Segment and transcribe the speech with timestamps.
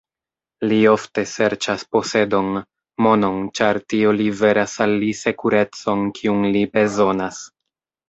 [0.69, 2.49] Li ofte serĉas posedon,
[3.09, 7.49] monon ĉar tio liveras al li sekurecon kiun li bezonas.